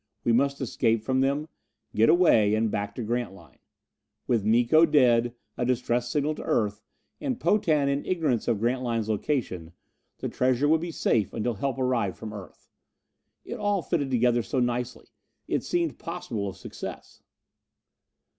We 0.23 0.31
must 0.31 0.59
escape 0.61 1.03
from 1.03 1.21
them, 1.21 1.47
get 1.93 2.09
away 2.09 2.55
and 2.55 2.71
back 2.71 2.95
to 2.95 3.03
Grantline. 3.03 3.59
With 4.25 4.43
Miko 4.43 4.83
dead 4.83 5.35
a 5.57 5.63
distress 5.63 6.09
signal 6.09 6.33
to 6.33 6.41
Earth 6.43 6.81
and 7.19 7.39
Potan 7.39 7.87
in 7.87 8.03
ignorance 8.03 8.47
of 8.47 8.57
Grantline's 8.59 9.09
location, 9.09 9.73
the 10.17 10.27
treasure 10.27 10.67
would 10.67 10.81
be 10.81 10.89
safe 10.89 11.33
until 11.33 11.53
help 11.53 11.77
arrived 11.77 12.17
from 12.17 12.33
Earth. 12.33 12.67
It 13.45 13.59
all 13.59 13.83
fitted 13.83 14.09
together 14.09 14.41
so 14.41 14.59
nicely! 14.59 15.05
It 15.47 15.63
seemed 15.63 15.99
possible 15.99 16.49
of 16.49 16.57
success. 16.57 17.21